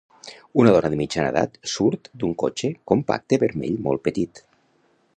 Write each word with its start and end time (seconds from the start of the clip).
Una 0.61 0.71
dona 0.75 0.89
de 0.93 0.97
mitjana 1.01 1.33
edat 1.33 1.59
surt 1.73 2.09
d'un 2.23 2.35
cotxe 2.45 2.73
compacte 2.93 3.41
vermell 3.47 3.81
molt 3.89 4.07
petit. 4.09 4.47